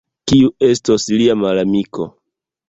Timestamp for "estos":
0.67-1.05